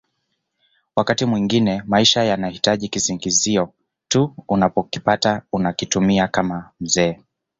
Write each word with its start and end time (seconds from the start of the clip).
Wakati 0.95 1.25
mwingine 1.25 1.83
maisha 1.85 2.23
yanahitaji 2.23 2.89
kisingizio 2.89 3.73
tu 4.07 4.35
unapokipata 4.47 5.41
unakitumia 5.53 6.27
kama 6.27 6.71
mzee 6.79 7.19